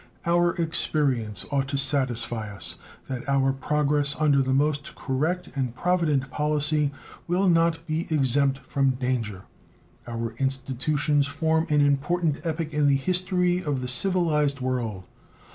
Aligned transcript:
Our 0.25 0.55
experience 0.55 1.45
ought 1.51 1.67
to 1.67 1.77
satisfy 1.77 2.51
us 2.51 2.75
that 3.07 3.29
our 3.29 3.53
progress 3.53 4.15
under 4.17 4.41
the 4.41 4.51
most 4.51 4.95
correct 4.95 5.49
and 5.53 5.75
provident 5.75 6.31
policy 6.31 6.91
will 7.27 7.47
not 7.47 7.85
be 7.85 8.07
exempt 8.09 8.57
from 8.65 8.95
danger. 8.99 9.43
Our 10.07 10.33
institutions 10.39 11.27
form 11.27 11.67
an 11.69 11.81
important 11.81 12.37
epoch 12.43 12.73
in 12.73 12.87
the 12.87 12.95
history 12.97 13.63
of 13.63 13.81
the 13.81 13.87
civilized 13.87 14.59
world. 14.59 15.03